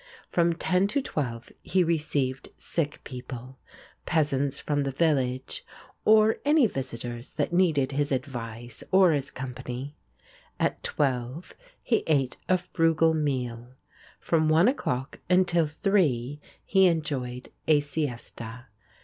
[0.31, 3.59] From ten to twelve he received sick people,
[4.07, 5.63] peasants from the village,
[6.05, 9.95] or any visitors that needed his advice or his company.
[10.59, 11.53] At twelve
[11.83, 13.75] he ate a frugal meal.
[14.19, 18.65] From one o'clock until three he enjoyed a siesta.